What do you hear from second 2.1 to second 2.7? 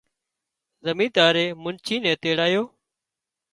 تيڙايو